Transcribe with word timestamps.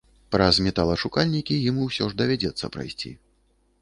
Праз 0.35 0.55
металашукальнікі 0.67 1.57
ім 1.73 1.77
усё 1.85 2.09
ж 2.15 2.19
давядзецца 2.23 2.71
прайсці. 2.77 3.17